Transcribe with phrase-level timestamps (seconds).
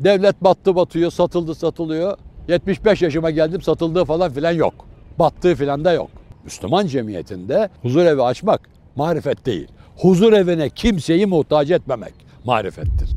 [0.00, 2.18] Devlet battı batıyor, satıldı satılıyor.
[2.48, 4.74] 75 yaşıma geldim satıldığı falan filan yok.
[5.18, 6.10] Battığı filan da yok.
[6.44, 8.60] Müslüman cemiyetinde huzur evi açmak
[8.96, 9.68] marifet değil.
[9.96, 13.08] Huzur evine kimseyi muhtaç etmemek marifettir.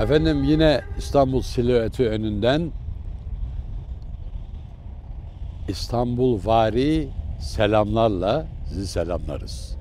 [0.00, 2.72] Efendim yine İstanbul silüeti önünden
[5.70, 7.08] İstanbul vari
[7.40, 9.76] selamlarla sizi selamlarız.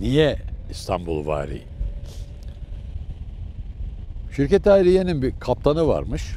[0.00, 0.36] Niye
[0.70, 1.62] İstanbul vari?
[4.36, 6.36] Şirket Hayriye'nin bir kaptanı varmış.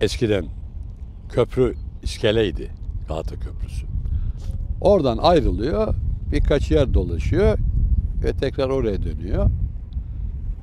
[0.00, 0.44] Eskiden
[1.28, 2.70] köprü iskeleydi
[3.08, 3.86] Galata Köprüsü.
[4.80, 5.94] Oradan ayrılıyor,
[6.32, 7.58] birkaç yer dolaşıyor
[8.24, 9.50] ve tekrar oraya dönüyor.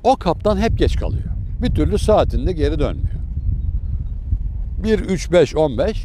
[0.03, 1.29] O kaptan hep geç kalıyor.
[1.61, 3.24] Bir türlü saatinde geri dönmüyor.
[4.85, 6.03] 1, 3, 5, 15.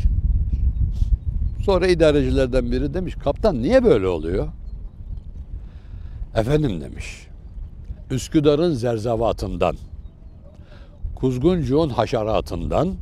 [1.65, 4.49] Sonra idarecilerden biri demiş kaptan niye böyle oluyor?
[6.35, 7.27] Efendim demiş.
[8.11, 9.77] Üsküdar'ın zerzavatından,
[11.17, 12.95] Kuzguncuğun haşeratından,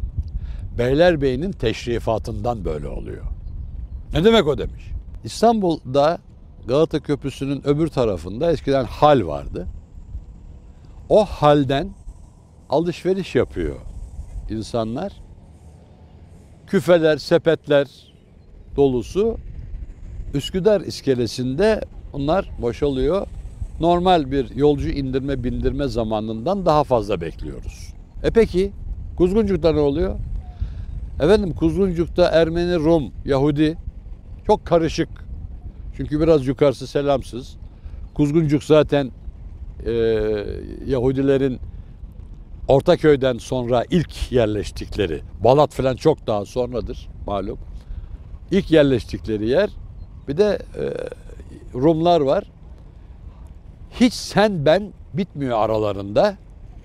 [0.79, 3.25] Beylerbeyi'nin teşrifatından böyle oluyor.
[4.12, 4.84] Ne demek o demiş.
[5.25, 6.19] İstanbul'da
[6.67, 9.67] Galata Köprüsü'nün öbür tarafında eskiden hal vardı.
[11.09, 11.91] O halden
[12.71, 13.77] alışveriş yapıyor
[14.51, 15.28] insanlar.
[16.71, 17.87] Küfeler, sepetler
[18.77, 19.37] dolusu
[20.35, 21.81] Üsküdar iskelesinde
[22.13, 23.27] onlar boşalıyor.
[23.81, 27.95] Normal bir yolcu indirme bindirme zamanından daha fazla bekliyoruz.
[28.23, 28.73] E peki
[29.17, 30.17] Kuzguncuk'ta ne oluyor?
[31.21, 33.77] Efendim Kuzguncuk'ta Ermeni, Rum, Yahudi
[34.47, 35.09] çok karışık.
[35.97, 37.57] Çünkü biraz yukarısı selamsız.
[38.15, 39.11] Kuzguncuk zaten
[39.87, 39.93] e,
[40.87, 41.59] Yahudilerin
[42.69, 47.59] Ortaköy'den sonra ilk yerleştikleri, Balat falan çok daha sonradır malum.
[48.51, 49.71] İlk yerleştikleri yer.
[50.29, 50.85] Bir de e,
[51.75, 52.45] Rumlar var.
[53.91, 56.37] Hiç sen ben bitmiyor aralarında.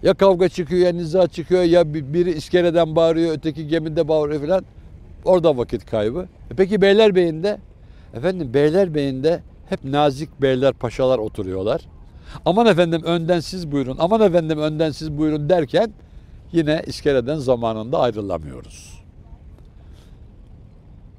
[0.04, 4.66] Ya kavga çıkıyor ya niza çıkıyor ya biri iskeleden bağırıyor öteki gemide bağırıyor falan.
[5.26, 6.28] Orada vakit kaybı.
[6.52, 7.58] E peki Beylerbeyi'nde?
[8.14, 11.82] Efendim Beylerbeyi'nde hep nazik beyler paşalar oturuyorlar.
[12.46, 15.94] Aman efendim önden siz buyurun, aman efendim önden siz buyurun derken
[16.52, 19.04] yine iskeleden zamanında ayrılamıyoruz.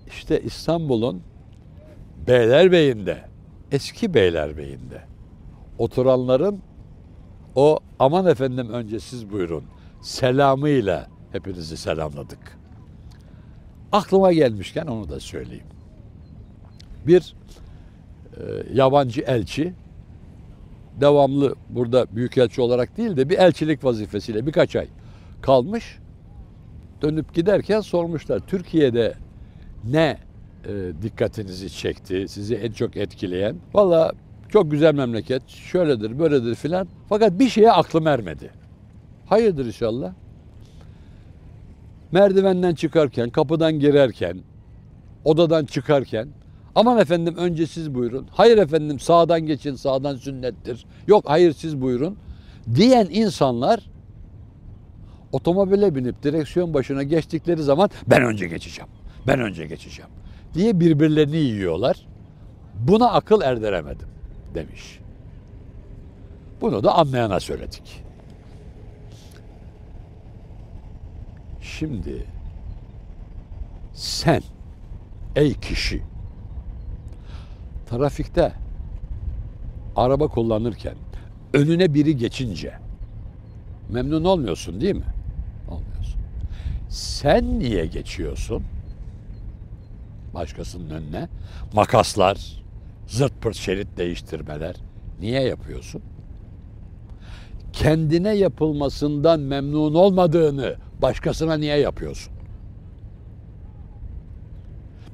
[0.06, 1.22] İşte İstanbul'un
[2.26, 3.24] Beylerbeyi'nde,
[3.72, 5.02] eski Beylerbeyi'nde
[5.78, 6.60] oturanların
[7.54, 9.64] o aman efendim önce siz buyurun
[10.02, 12.58] selamıyla hepinizi selamladık.
[13.92, 15.66] Aklıma gelmişken onu da söyleyeyim.
[17.06, 17.34] Bir
[18.36, 18.42] e,
[18.74, 19.74] yabancı elçi
[21.00, 24.86] devamlı burada büyükelçi olarak değil de bir elçilik vazifesiyle birkaç ay
[25.42, 25.98] kalmış.
[27.02, 29.14] Dönüp giderken sormuşlar Türkiye'de
[29.84, 30.18] ne
[30.68, 33.56] e, dikkatinizi çekti, sizi en çok etkileyen?
[33.74, 34.12] Valla
[34.48, 36.88] çok güzel memleket, şöyledir, böyledir filan.
[37.08, 38.50] Fakat bir şeye aklım ermedi.
[39.26, 40.12] Hayırdır inşallah.
[42.12, 44.38] Merdivenden çıkarken, kapıdan girerken,
[45.24, 46.28] odadan çıkarken
[46.74, 48.26] Aman efendim önce siz buyurun.
[48.30, 50.86] Hayır efendim sağdan geçin sağdan sünnettir.
[51.06, 52.16] Yok hayır siz buyurun.
[52.74, 53.90] Diyen insanlar
[55.32, 58.90] otomobile binip direksiyon başına geçtikleri zaman ben önce geçeceğim.
[59.26, 60.10] Ben önce geçeceğim
[60.54, 62.06] diye birbirlerini yiyorlar.
[62.74, 64.08] Buna akıl erdiremedim
[64.54, 64.98] demiş.
[66.60, 68.04] Bunu da anlayana söyledik.
[71.60, 72.26] Şimdi
[73.92, 74.42] sen
[75.36, 76.02] ey kişi
[77.94, 78.52] trafikte
[79.96, 80.94] araba kullanırken
[81.52, 82.72] önüne biri geçince
[83.88, 85.14] memnun olmuyorsun değil mi?
[85.70, 86.20] Olmuyorsun.
[86.88, 88.62] Sen niye geçiyorsun?
[90.34, 91.28] Başkasının önüne
[91.74, 92.62] makaslar,
[93.06, 94.76] zırt pırt şerit değiştirmeler
[95.20, 96.02] niye yapıyorsun?
[97.72, 102.32] Kendine yapılmasından memnun olmadığını başkasına niye yapıyorsun?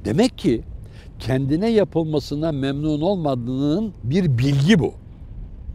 [0.05, 0.62] Demek ki
[1.21, 4.95] kendine yapılmasına memnun olmadığının bir bilgi bu.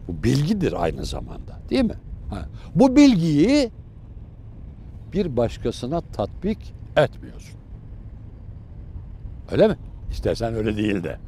[0.08, 1.94] Bu bilgidir aynı zamanda değil mi?
[2.30, 2.48] Ha.
[2.74, 3.70] Bu bilgiyi
[5.12, 7.58] bir başkasına tatbik etmiyorsun.
[9.50, 9.76] Öyle mi?
[10.10, 11.18] İstersen öyle değil de.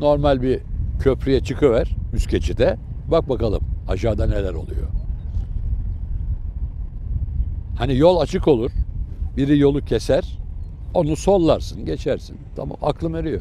[0.00, 0.60] Normal bir
[1.00, 2.76] köprüye çıkıver üst geçide.
[3.10, 4.88] Bak bakalım aşağıda neler oluyor.
[7.78, 8.70] Hani yol açık olur.
[9.36, 10.39] Biri yolu keser.
[10.94, 12.36] Onu sollarsın, geçersin.
[12.56, 13.40] Tamam aklım eriyor.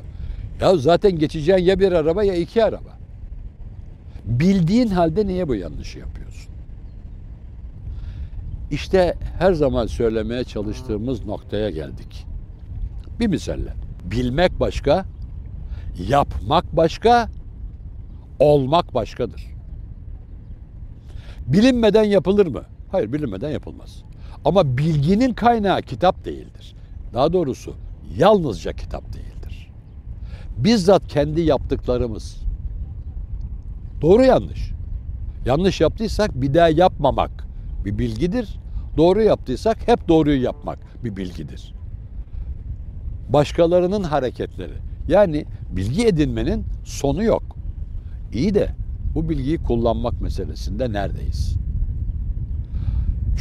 [0.62, 3.00] Ya zaten geçeceğin ya bir araba ya iki araba.
[4.26, 6.54] Bildiğin halde niye bu yanlışı yapıyorsun?
[8.72, 12.26] İşte her zaman söylemeye çalıştığımız noktaya geldik.
[13.20, 13.74] Bir misalle.
[14.04, 15.06] Bilmek başka,
[16.08, 17.30] yapmak başka,
[18.40, 19.46] olmak başkadır.
[21.48, 22.64] Bilinmeden yapılır mı?
[22.92, 24.04] Hayır, bilinmeden yapılmaz.
[24.46, 26.76] Ama bilginin kaynağı kitap değildir.
[27.14, 27.74] Daha doğrusu
[28.18, 29.72] yalnızca kitap değildir.
[30.58, 32.44] Bizzat kendi yaptıklarımız.
[34.02, 34.72] Doğru yanlış.
[35.46, 37.48] Yanlış yaptıysak bir daha yapmamak
[37.86, 38.60] bir bilgidir.
[38.98, 41.74] Doğru yaptıysak hep doğruyu yapmak bir bilgidir.
[43.30, 44.74] Başkalarının hareketleri.
[45.08, 47.44] Yani bilgi edinmenin sonu yok.
[48.34, 48.70] İyi de
[49.16, 51.56] bu bilgiyi kullanmak meselesinde neredeyiz?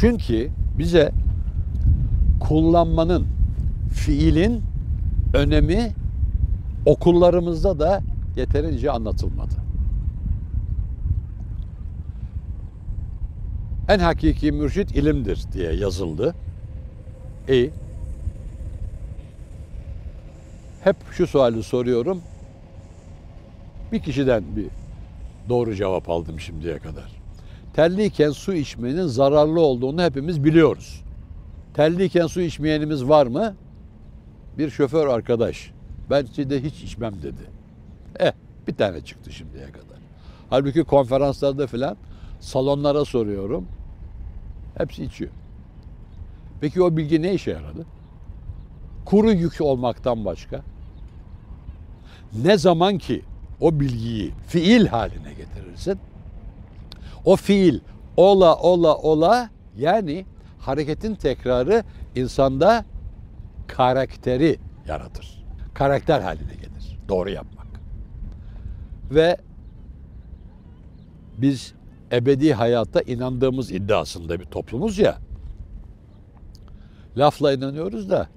[0.00, 1.12] Çünkü bize
[2.40, 3.26] kullanmanın,
[3.98, 4.62] fiilin
[5.34, 5.92] önemi
[6.86, 8.02] okullarımızda da
[8.36, 9.54] yeterince anlatılmadı.
[13.88, 16.34] En hakiki mürşit ilimdir diye yazıldı.
[17.48, 17.70] İyi.
[20.84, 22.20] Hep şu suali soruyorum.
[23.92, 24.66] Bir kişiden bir
[25.48, 27.12] doğru cevap aldım şimdiye kadar.
[27.74, 31.04] Terliyken su içmenin zararlı olduğunu hepimiz biliyoruz.
[31.74, 33.54] Terliyken su içmeyenimiz var mı?
[34.58, 35.70] Bir şoför arkadaş.
[36.10, 37.50] Ben de hiç içmem dedi.
[38.18, 38.32] Eh
[38.68, 39.98] bir tane çıktı şimdiye kadar.
[40.50, 41.96] Halbuki konferanslarda filan
[42.40, 43.66] salonlara soruyorum.
[44.78, 45.30] Hepsi içiyor.
[46.60, 47.86] Peki o bilgi ne işe yaradı?
[49.04, 50.62] Kuru yük olmaktan başka.
[52.44, 53.22] Ne zaman ki
[53.60, 55.98] o bilgiyi fiil haline getirirsin,
[57.24, 57.80] o fiil
[58.16, 60.26] ola ola ola yani
[60.58, 61.84] hareketin tekrarı
[62.14, 62.84] insanda
[63.68, 65.44] karakteri yaratır.
[65.74, 66.98] Karakter haline gelir.
[67.08, 67.66] Doğru yapmak.
[69.10, 69.36] Ve
[71.38, 71.74] biz
[72.12, 75.18] ebedi hayata inandığımız iddiasında bir toplumuz ya.
[77.16, 78.28] Lafla inanıyoruz da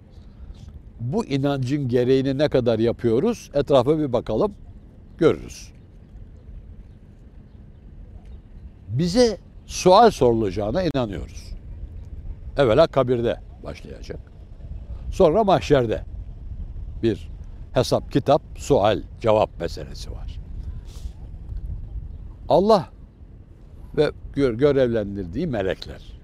[1.00, 3.52] bu inancın gereğini ne kadar yapıyoruz?
[3.54, 4.54] Etrafa bir bakalım,
[5.18, 5.72] görürüz.
[8.88, 11.54] Bize sual sorulacağına inanıyoruz.
[12.58, 14.31] Evvela kabirde başlayacak.
[15.12, 16.04] Sonra mahşerde
[17.04, 17.30] bir
[17.74, 20.40] hesap, kitap, sual, cevap meselesi var.
[22.50, 22.90] Allah
[23.98, 26.22] ve görevlendirdiği melekler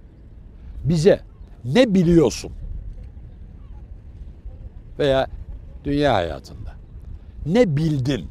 [0.83, 1.19] bize
[1.65, 2.51] ne biliyorsun
[4.99, 5.27] veya
[5.83, 6.73] dünya hayatında
[7.45, 8.25] ne bildin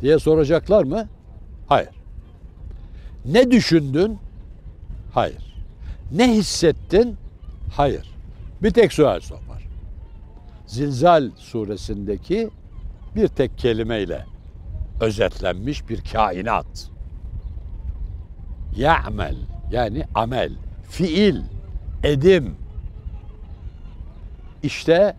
[0.00, 1.08] diye soracaklar mı?
[1.66, 1.90] Hayır.
[3.24, 4.18] Ne düşündün?
[5.12, 5.64] Hayır.
[6.12, 7.16] Ne hissettin?
[7.76, 8.14] Hayır.
[8.62, 9.45] Bir tek sual sor.
[10.66, 12.50] Zilzal suresindeki
[13.16, 14.26] bir tek kelimeyle
[15.00, 16.90] özetlenmiş bir kainat.
[18.76, 19.36] Ya'mel
[19.70, 20.52] yani amel,
[20.88, 21.40] fiil,
[22.02, 22.54] edim.
[24.62, 25.16] İşte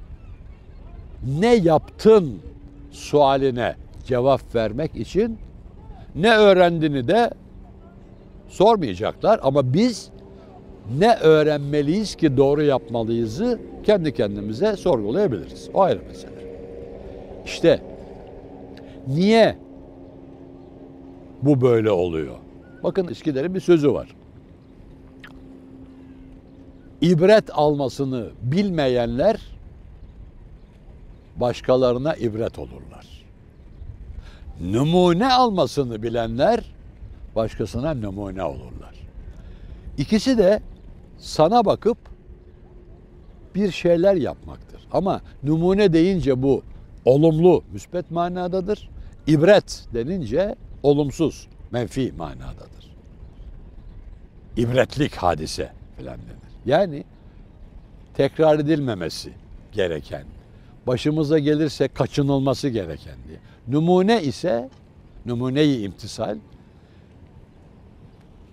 [1.39, 2.41] ne yaptın
[2.91, 5.39] sualine cevap vermek için
[6.15, 7.31] ne öğrendiğini de
[8.49, 10.09] sormayacaklar ama biz
[10.99, 15.69] ne öğrenmeliyiz ki doğru yapmalıyızı kendi kendimize sorgulayabiliriz.
[15.73, 16.31] O ayrı mesele.
[17.45, 17.81] İşte
[19.07, 19.57] niye
[21.41, 22.35] bu böyle oluyor?
[22.83, 24.07] Bakın İskider'in bir sözü var.
[27.01, 29.41] İbret almasını bilmeyenler
[31.35, 33.23] başkalarına ibret olurlar.
[34.61, 36.63] Numune almasını bilenler
[37.35, 38.95] başkasına numune olurlar.
[39.97, 40.61] İkisi de
[41.17, 41.97] sana bakıp
[43.55, 44.81] bir şeyler yapmaktır.
[44.91, 46.63] Ama numune deyince bu
[47.05, 48.89] olumlu, müspet manadadır.
[49.27, 52.95] İbret denince olumsuz, menfi manadadır.
[54.57, 56.53] İbretlik hadise filan denir.
[56.65, 57.03] Yani
[58.13, 59.31] tekrar edilmemesi
[59.71, 60.23] gereken,
[60.87, 63.39] başımıza gelirse kaçınılması gereken diye.
[63.67, 64.69] Numune ise
[65.25, 66.37] numuneyi imtisal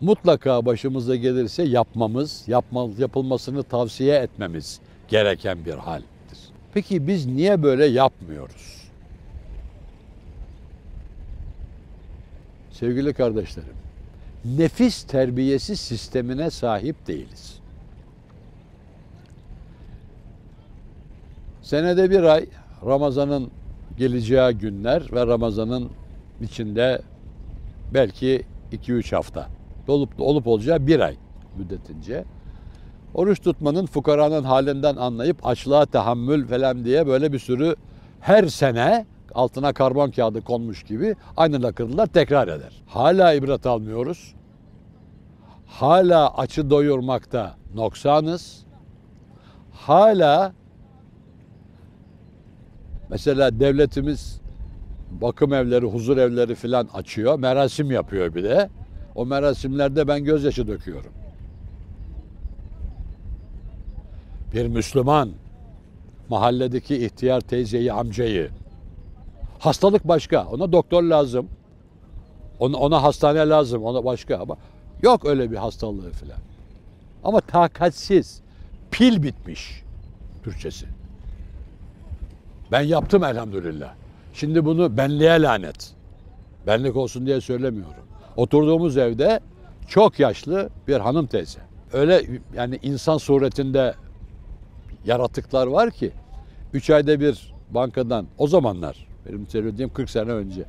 [0.04, 6.38] mutlaka başımıza gelirse yapmamız, yapma, yapılmasını tavsiye etmemiz gereken bir haldir.
[6.74, 8.90] Peki biz niye böyle yapmıyoruz?
[12.70, 13.76] Sevgili kardeşlerim,
[14.44, 17.58] nefis terbiyesi sistemine sahip değiliz.
[21.62, 22.46] Senede bir ay
[22.86, 23.50] Ramazan'ın
[23.98, 25.90] geleceği günler ve Ramazan'ın
[26.42, 27.02] içinde
[27.94, 28.42] belki
[28.72, 29.48] 2-3 hafta
[29.88, 31.16] olup olup olacağı bir ay
[31.56, 32.24] müddetince
[33.14, 37.76] oruç tutmanın fukaranın halinden anlayıp açlığa tahammül falan diye böyle bir sürü
[38.20, 42.82] her sene altına karbon kağıdı konmuş gibi aynı lakırdılar tekrar eder.
[42.86, 44.34] Hala ibret almıyoruz.
[45.66, 48.64] hala açı doyurmakta noksanız.
[49.72, 50.52] Hala
[53.10, 54.40] mesela devletimiz
[55.10, 57.38] bakım evleri, huzur evleri filan açıyor.
[57.38, 58.68] Merasim yapıyor bir de.
[59.14, 61.12] O merasimlerde ben gözyaşı döküyorum.
[64.54, 65.30] Bir Müslüman
[66.28, 68.50] mahalledeki ihtiyar teyzeyi, amcayı
[69.58, 70.44] hastalık başka.
[70.46, 71.48] Ona doktor lazım.
[72.58, 73.84] Ona, ona hastane lazım.
[73.84, 74.56] Ona başka ama
[75.02, 76.38] yok öyle bir hastalığı filan.
[77.24, 78.40] Ama takatsiz.
[78.90, 79.82] Pil bitmiş
[80.44, 80.86] Türkçesi.
[82.72, 83.94] Ben yaptım elhamdülillah.
[84.34, 85.92] Şimdi bunu benliğe lanet.
[86.66, 88.04] Benlik olsun diye söylemiyorum.
[88.36, 89.40] Oturduğumuz evde
[89.88, 91.60] çok yaşlı bir hanım teyze.
[91.92, 92.22] Öyle
[92.56, 93.94] yani insan suretinde
[95.04, 96.12] yaratıklar var ki
[96.72, 100.64] 3 ayda bir bankadan o zamanlar benim söylediğim 40 sene önce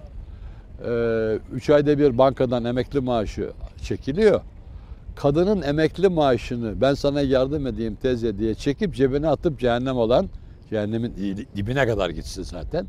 [1.54, 4.42] 3 ayda bir bankadan emekli maaşı çekiliyor.
[5.16, 10.30] Kadının emekli maaşını ben sana yardım edeyim teyze diye çekip cebine atıp cehennem olan
[10.70, 11.14] cehennemin
[11.56, 12.88] dibine kadar gitsin zaten.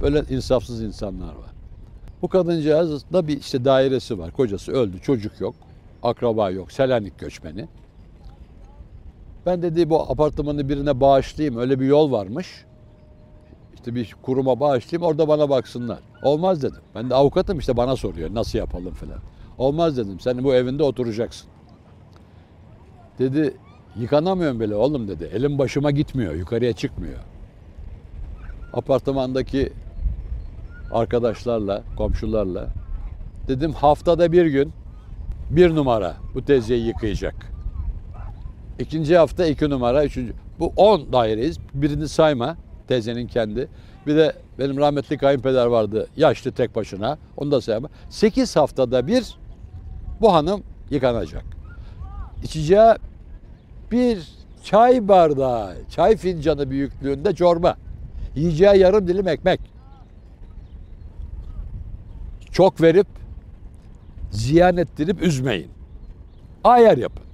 [0.00, 1.50] Böyle insafsız insanlar var.
[2.22, 4.30] Bu kadıncağız da bir işte dairesi var.
[4.30, 5.54] Kocası öldü, çocuk yok,
[6.02, 7.68] akraba yok, Selanik göçmeni.
[9.46, 11.60] Ben dedi bu apartmanı birine bağışlayayım.
[11.60, 12.64] Öyle bir yol varmış.
[13.74, 15.98] İşte bir kuruma bağışlayayım orada bana baksınlar.
[16.22, 16.80] Olmaz dedim.
[16.94, 19.18] Ben de avukatım işte bana soruyor nasıl yapalım falan.
[19.58, 20.20] Olmaz dedim.
[20.20, 21.48] Sen bu evinde oturacaksın.
[23.18, 23.56] Dedi
[23.96, 25.30] yıkanamıyorum bile oğlum dedi.
[25.34, 26.34] Elim başıma gitmiyor.
[26.34, 27.18] Yukarıya çıkmıyor.
[28.72, 29.72] Apartmandaki
[30.92, 32.66] arkadaşlarla, komşularla
[33.48, 34.72] dedim haftada bir gün
[35.50, 37.34] bir numara bu teyzeyi yıkayacak.
[38.78, 40.32] İkinci hafta iki numara, üçüncü.
[40.58, 41.58] Bu on daireyiz.
[41.74, 42.56] Birini sayma
[42.88, 43.68] teyzenin kendi.
[44.06, 47.18] Bir de benim rahmetli kayınpeder vardı yaşlı tek başına.
[47.36, 47.88] Onu da sayma.
[48.08, 49.36] Sekiz haftada bir
[50.20, 51.44] bu hanım yıkanacak.
[52.44, 52.94] İçeceği
[53.92, 54.28] bir
[54.64, 57.76] çay bardağı, çay fincanı büyüklüğünde çorba.
[58.34, 59.60] Yiyeceği yarım dilim ekmek.
[62.60, 63.06] Çok verip
[64.30, 65.70] ziyan ettirip üzmeyin.
[66.64, 67.24] Ayar yapın.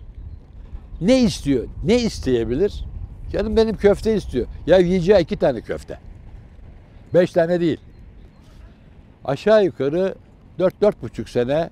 [1.00, 1.68] Ne istiyor?
[1.84, 2.84] Ne isteyebilir?
[3.32, 4.46] Canım benim köfte istiyor.
[4.66, 5.98] Ya yiyeceği iki tane köfte.
[7.14, 7.80] Beş tane değil.
[9.24, 10.14] Aşağı yukarı
[10.58, 11.70] dört, dört buçuk sene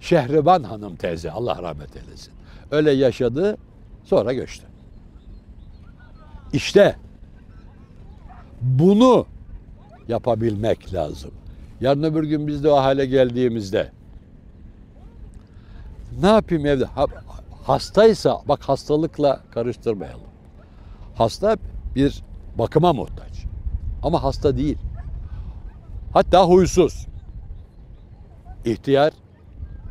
[0.00, 2.32] Şehriban Hanım teyze Allah rahmet eylesin.
[2.70, 3.56] Öyle yaşadı
[4.04, 4.66] sonra göçtü.
[6.52, 6.96] İşte
[8.60, 9.26] bunu
[10.08, 11.30] yapabilmek lazım.
[11.80, 13.90] Yarın öbür gün biz de o hale geldiğimizde
[16.22, 16.84] ne yapayım evde?
[16.84, 17.06] Ha,
[17.66, 20.26] hastaysa bak hastalıkla karıştırmayalım.
[21.14, 21.56] Hasta
[21.94, 22.22] bir
[22.58, 23.44] bakıma muhtaç.
[24.02, 24.78] Ama hasta değil.
[26.12, 27.06] Hatta huysuz.
[28.64, 29.12] İhtiyar,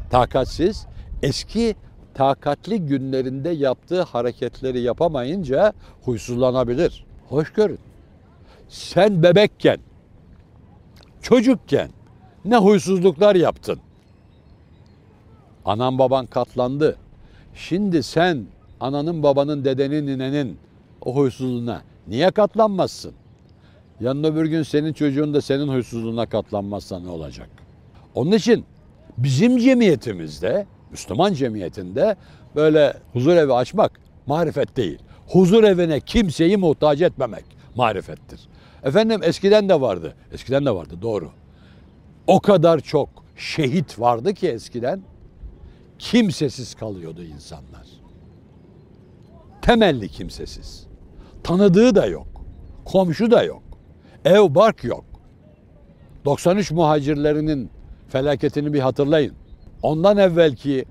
[0.09, 0.87] takatsiz,
[1.21, 1.75] eski
[2.13, 7.05] takatli günlerinde yaptığı hareketleri yapamayınca huysuzlanabilir.
[7.29, 7.79] Hoş görün.
[8.69, 9.77] Sen bebekken,
[11.23, 11.89] çocukken
[12.45, 13.79] ne huysuzluklar yaptın.
[15.65, 16.97] Anan baban katlandı.
[17.55, 18.45] Şimdi sen
[18.79, 20.57] ananın babanın dedenin ninenin
[21.01, 23.13] o huysuzluğuna niye katlanmazsın?
[23.99, 27.49] Yarın öbür gün senin çocuğun da senin huysuzluğuna katlanmazsa ne olacak?
[28.15, 28.65] Onun için
[29.17, 32.15] bizim cemiyetimizde, Müslüman cemiyetinde
[32.55, 34.99] böyle huzur evi açmak marifet değil.
[35.27, 38.39] Huzur evine kimseyi muhtaç etmemek marifettir.
[38.83, 40.15] Efendim eskiden de vardı.
[40.31, 41.31] Eskiden de vardı doğru.
[42.27, 45.01] O kadar çok şehit vardı ki eskiden
[45.99, 47.87] kimsesiz kalıyordu insanlar.
[49.61, 50.87] Temelli kimsesiz.
[51.43, 52.27] Tanıdığı da yok.
[52.85, 53.63] Komşu da yok.
[54.25, 55.05] Ev bark yok.
[56.25, 57.69] 93 muhacirlerinin
[58.09, 59.33] felaketini bir hatırlayın.
[59.81, 60.85] Ondan evvelki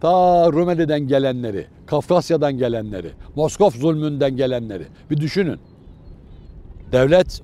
[0.00, 5.60] ta Rumeli'den gelenleri, Kafkasya'dan gelenleri, Moskov zulmünden gelenleri bir düşünün.
[6.92, 7.42] Devlet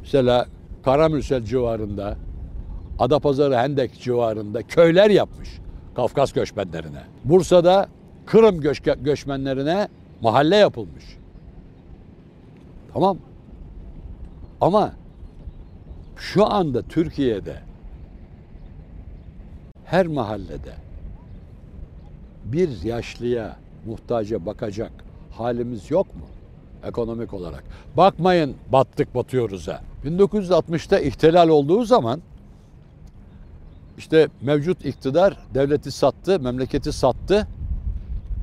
[0.00, 0.46] mesela
[0.84, 2.16] Karamürsel civarında,
[2.98, 5.48] Adapazarı Hendek civarında köyler yapmış
[5.94, 7.02] Kafkas göçmenlerine.
[7.24, 7.88] Bursa'da
[8.26, 9.88] Kırım göç göçmenlerine
[10.20, 11.04] mahalle yapılmış.
[12.92, 13.18] Tamam.
[14.60, 14.92] Ama
[16.16, 17.56] şu anda Türkiye'de
[19.84, 20.74] her mahallede
[22.44, 23.56] bir yaşlıya,
[23.88, 24.92] muhtaca bakacak
[25.30, 26.22] halimiz yok mu?
[26.84, 27.64] Ekonomik olarak.
[27.96, 29.80] Bakmayın battık batıyoruz ha.
[30.04, 32.20] 1960'ta ihtilal olduğu zaman
[33.98, 37.46] işte mevcut iktidar devleti sattı, memleketi sattı.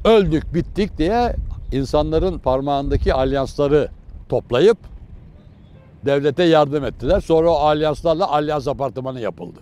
[0.06, 1.36] Öldük, bittik diye
[1.72, 3.90] insanların parmağındaki alyansları
[4.30, 4.78] toplayıp
[6.06, 7.22] devlete yardım ettiler.
[7.22, 9.60] Sonra o alyanslarla alyans apartmanı yapıldı.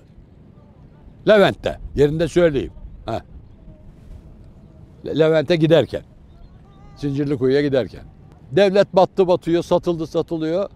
[1.27, 1.79] Levent'te.
[1.95, 2.73] Yerinde söyleyeyim.
[5.05, 6.01] Levent'e giderken.
[6.95, 8.01] Zincirlikuyu'ya giderken.
[8.51, 10.69] Devlet battı batıyor, satıldı satılıyor.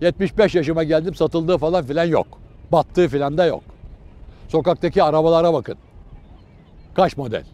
[0.00, 2.26] 75 yaşıma geldim satıldığı falan filan yok.
[2.72, 3.62] Battığı filan da yok.
[4.48, 5.76] Sokaktaki arabalara bakın.
[6.94, 7.44] Kaç model?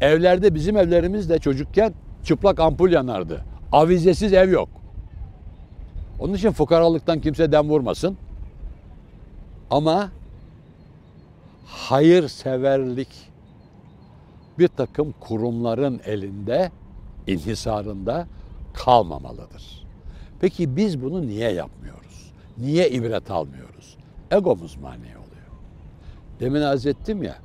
[0.00, 3.44] Evlerde bizim evlerimizde çocukken çıplak ampul yanardı.
[3.72, 4.68] Avizesiz ev yok.
[6.20, 8.16] Onun için fukaralıktan kimse dem vurmasın.
[9.70, 10.10] Ama
[11.66, 13.29] hayırseverlik
[14.60, 16.70] bir takım kurumların elinde,
[17.26, 18.26] inhisarında
[18.74, 19.86] kalmamalıdır.
[20.40, 22.32] Peki biz bunu niye yapmıyoruz?
[22.58, 23.96] Niye ibret almıyoruz?
[24.30, 25.50] Egomuz mani oluyor.
[26.40, 27.36] Demin arz ettim ya,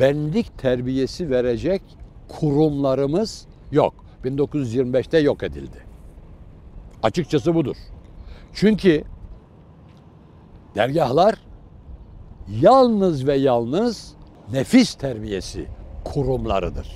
[0.00, 1.82] benlik terbiyesi verecek
[2.28, 3.94] kurumlarımız yok.
[4.24, 5.84] 1925'te yok edildi.
[7.02, 7.76] Açıkçası budur.
[8.52, 9.04] Çünkü
[10.74, 11.34] dergahlar
[12.60, 14.14] yalnız ve yalnız
[14.52, 15.66] nefis terbiyesi
[16.04, 16.86] kurumlarıdır.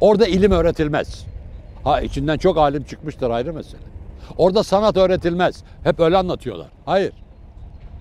[0.00, 1.26] Orada ilim öğretilmez.
[1.84, 3.80] Ha içinden çok alim çıkmıştır ayrı mesele.
[4.36, 5.62] Orada sanat öğretilmez.
[5.84, 6.68] Hep öyle anlatıyorlar.
[6.84, 7.12] Hayır.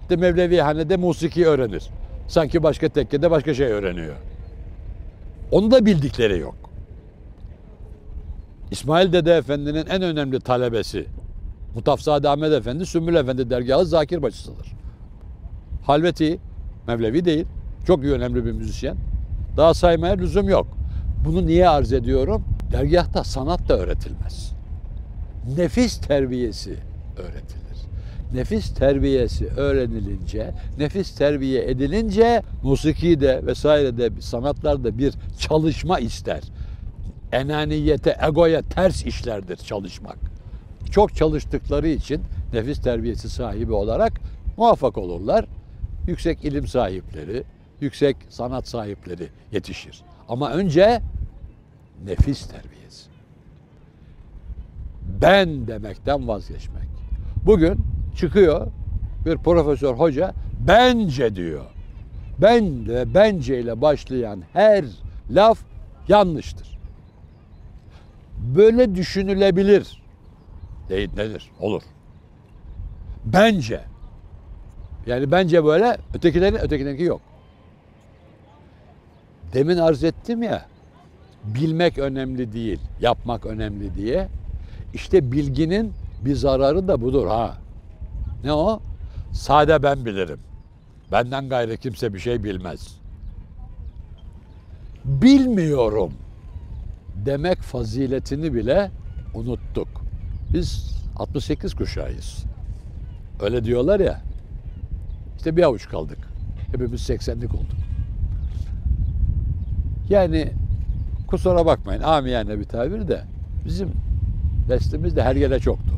[0.01, 1.83] İşte Mevlevihane'de musiki öğrenir.
[2.27, 4.15] Sanki başka tekkede başka şey öğreniyor.
[5.51, 6.55] Onu da bildikleri yok.
[8.71, 11.05] İsmail Dede Efendi'nin en önemli talebesi
[11.75, 14.67] Mutafzade Ahmet Efendi Sümbül Efendi dergahı Zakir Bacısıdır.
[15.85, 16.39] Halveti
[16.87, 17.45] Mevlevi değil.
[17.87, 18.97] Çok önemli bir müzisyen.
[19.57, 20.67] Daha saymaya lüzum yok.
[21.25, 22.45] Bunu niye arz ediyorum?
[22.71, 24.51] Dergahta sanat da öğretilmez.
[25.57, 26.77] Nefis terbiyesi
[27.17, 27.65] öğretilir.
[28.33, 36.41] Nefis terbiyesi öğrenilince, nefis terbiye edilince musiki de vesaire de sanatlarda bir çalışma ister.
[37.31, 40.17] Enaniyete, egoya ters işlerdir çalışmak.
[40.91, 42.21] Çok çalıştıkları için
[42.53, 44.13] nefis terbiyesi sahibi olarak
[44.57, 45.45] muvaffak olurlar.
[46.07, 47.43] Yüksek ilim sahipleri,
[47.81, 50.03] yüksek sanat sahipleri yetişir.
[50.29, 51.01] Ama önce
[52.05, 53.09] nefis terbiyesi.
[55.21, 56.89] Ben demekten vazgeçmek.
[57.45, 57.77] Bugün
[58.17, 58.67] çıkıyor
[59.25, 60.33] bir profesör hoca
[60.67, 61.65] bence diyor.
[62.41, 64.85] Ben ve bence ile başlayan her
[65.29, 65.59] laf
[66.07, 66.79] yanlıştır.
[68.55, 70.01] Böyle düşünülebilir.
[70.89, 71.51] Değil nedir?
[71.59, 71.81] Olur.
[73.25, 73.81] Bence.
[75.07, 77.21] Yani bence böyle ötekilerin ötekilerinki yok.
[79.55, 80.65] Demin arz ettim ya
[81.43, 84.27] bilmek önemli değil, yapmak önemli diye.
[84.93, 85.93] İşte bilginin
[86.25, 87.57] bir zararı da budur ha.
[88.43, 88.79] Ne o?
[89.31, 90.39] Sade ben bilirim.
[91.11, 92.97] Benden gayrı kimse bir şey bilmez.
[95.05, 96.13] Bilmiyorum
[97.25, 98.91] demek faziletini bile
[99.33, 99.87] unuttuk.
[100.53, 102.43] Biz 68 kuşağıyız.
[103.41, 104.21] Öyle diyorlar ya.
[105.37, 106.19] İşte bir avuç kaldık.
[106.71, 107.84] Hepimiz 80'lik olduk.
[110.09, 110.47] Yani
[111.27, 113.21] kusura bakmayın amiyane bir tabir de
[113.65, 113.89] bizim
[114.69, 115.91] neslimiz de her yere çoktu.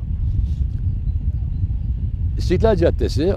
[2.38, 3.34] İstiklal Caddesi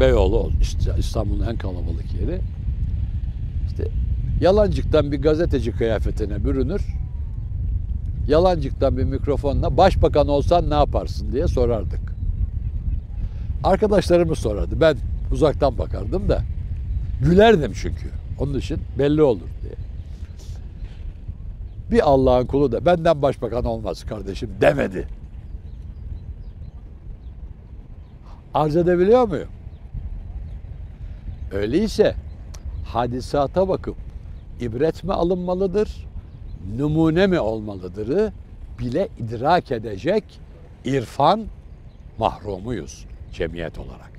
[0.00, 2.40] Beyoğlu İst- İstanbul'un en kalabalık yeri.
[3.66, 3.88] İşte
[4.40, 6.82] yalancıktan bir gazeteci kıyafetine bürünür.
[8.28, 12.00] Yalancıktan bir mikrofonla başbakan olsan ne yaparsın diye sorardık.
[13.64, 14.80] Arkadaşlarımız sorardı.
[14.80, 14.96] Ben
[15.32, 16.42] uzaktan bakardım da
[17.22, 18.06] gülerdim çünkü.
[18.38, 19.72] Onun için belli olur diye.
[21.90, 25.08] Bir Allah'ın kulu da benden başbakan olmaz kardeşim demedi.
[28.54, 29.48] Arz edebiliyor muyum?
[31.52, 32.14] Öyleyse
[32.86, 33.96] hadisata bakıp
[34.60, 36.06] ibret mi alınmalıdır,
[36.76, 38.32] numune mi olmalıdırı
[38.78, 40.24] bile idrak edecek
[40.84, 41.44] irfan
[42.18, 44.10] mahrumuyuz cemiyet olarak.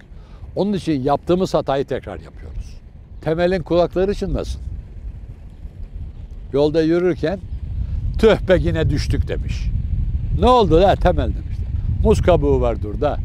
[0.56, 2.78] Onun için yaptığımız hatayı tekrar yapıyoruz.
[3.22, 4.62] Temelin kulakları çınlasın.
[6.54, 7.40] Yolda yürürken
[8.22, 9.68] tüh be yine düştük demiş.
[10.40, 11.68] Ne oldu la temel demişler.
[12.04, 13.18] Muz kabuğu var durda.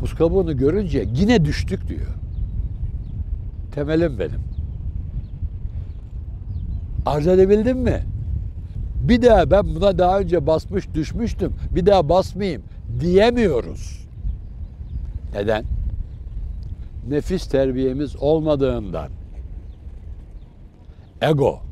[0.00, 2.06] Muz kabuğunu görünce yine düştük diyor.
[3.72, 4.40] Temelim benim.
[7.06, 8.02] Arz edebildim mi?
[9.08, 11.52] Bir daha ben buna daha önce basmış düşmüştüm.
[11.74, 12.62] Bir daha basmayayım
[13.00, 14.06] diyemiyoruz.
[15.34, 15.64] Neden?
[17.08, 19.08] Nefis terbiyemiz olmadığından.
[21.22, 21.65] Ego,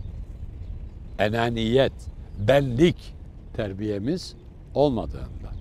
[1.18, 1.92] enaniyet,
[2.38, 3.14] benlik
[3.56, 4.34] terbiyemiz
[4.74, 5.54] olmadığından.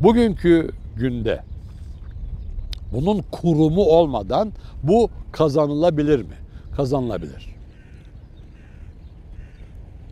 [0.00, 1.42] Bugünkü günde
[2.92, 6.36] bunun kurumu olmadan bu kazanılabilir mi?
[6.76, 7.56] Kazanılabilir.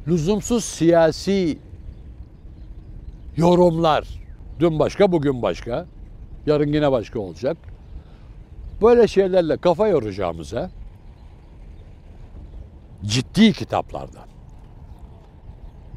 [0.08, 1.58] Lüzumsuz siyasi
[3.36, 4.08] yorumlar,
[4.60, 5.86] dün başka bugün başka,
[6.46, 7.56] yarın yine başka olacak.
[8.82, 10.70] Böyle şeylerle kafa yoracağımıza
[13.04, 14.33] ciddi kitaplardan.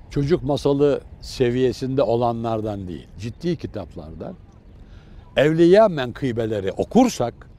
[0.10, 4.36] Çocuk masalı seviyesinde olanlardan değil, ciddi kitaplardan
[5.36, 7.50] evliya menkıbeleri okursak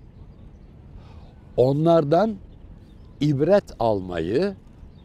[1.57, 2.37] onlardan
[3.21, 4.55] ibret almayı,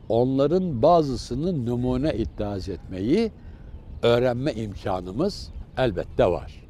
[0.10, 3.32] onların bazısını numune iddiaz etmeyi
[4.04, 6.64] öğrenme imkanımız elbette var.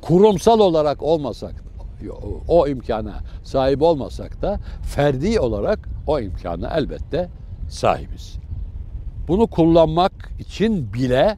[0.00, 1.64] Kurumsal olarak olmasak
[2.48, 7.28] o imkana sahip olmasak da ferdi olarak o imkana elbette
[7.68, 8.38] sahibiz.
[9.30, 11.36] Bunu kullanmak için bile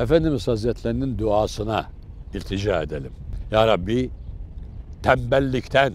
[0.00, 1.86] Efendimiz Hazretlerinin duasına
[2.34, 3.12] iltica edelim.
[3.50, 4.10] Ya Rabbi
[5.02, 5.92] tembellikten,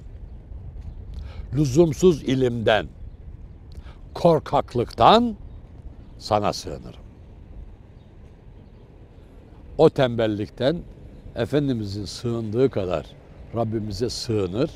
[1.54, 2.88] lüzumsuz ilimden,
[4.13, 5.36] korkaklıktan
[6.17, 7.04] sana sığınırım.
[9.78, 10.78] O tembellikten
[11.36, 13.06] Efendimizin sığındığı kadar
[13.56, 14.71] Rabbimize sığınır,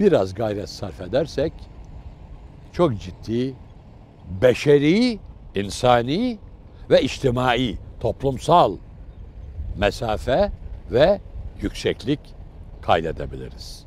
[0.00, 1.52] biraz gayret sarf edersek
[2.72, 3.54] çok ciddi
[4.42, 5.18] beşeri,
[5.54, 6.38] insani
[6.90, 8.76] ve içtimai, toplumsal
[9.78, 10.52] mesafe
[10.90, 11.20] ve
[11.60, 12.20] yükseklik
[12.82, 13.84] kaydedebiliriz.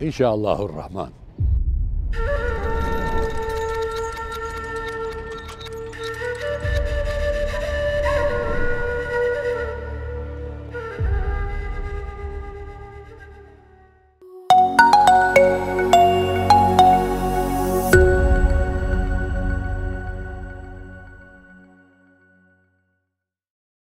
[0.00, 1.10] İnşallahurrahman.